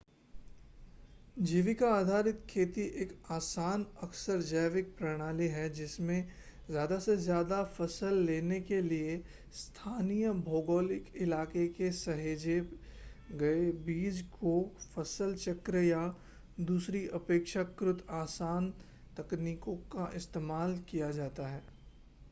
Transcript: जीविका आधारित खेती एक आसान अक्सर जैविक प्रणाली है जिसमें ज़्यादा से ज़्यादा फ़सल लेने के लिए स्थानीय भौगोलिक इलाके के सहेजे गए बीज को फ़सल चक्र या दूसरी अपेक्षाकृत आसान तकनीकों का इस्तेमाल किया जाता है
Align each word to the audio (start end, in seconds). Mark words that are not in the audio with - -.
जीविका 1.39 1.89
आधारित 1.95 2.39
खेती 2.49 2.81
एक 3.01 3.11
आसान 3.31 3.85
अक्सर 4.03 4.41
जैविक 4.43 4.87
प्रणाली 4.97 5.47
है 5.47 5.67
जिसमें 5.71 6.23
ज़्यादा 6.69 6.97
से 6.99 7.15
ज़्यादा 7.17 7.61
फ़सल 7.75 8.17
लेने 8.25 8.59
के 8.61 8.81
लिए 8.81 9.21
स्थानीय 9.55 10.31
भौगोलिक 10.47 11.11
इलाके 11.17 11.67
के 11.77 11.91
सहेजे 11.99 12.59
गए 13.35 13.71
बीज 13.85 14.21
को 14.33 14.55
फ़सल 14.95 15.35
चक्र 15.37 15.83
या 15.83 16.03
दूसरी 16.63 17.07
अपेक्षाकृत 17.15 18.05
आसान 18.17 18.73
तकनीकों 19.17 19.75
का 19.91 20.11
इस्तेमाल 20.15 20.77
किया 20.89 21.11
जाता 21.13 21.47
है 21.47 21.63